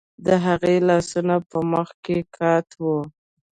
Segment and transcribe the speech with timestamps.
[0.25, 2.99] د هغې لاسونه په مخ کې قات وو